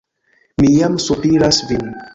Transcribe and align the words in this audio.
Mi 0.63 0.71
jam 0.79 0.97
sopiras 1.07 1.65
vin. 1.73 1.89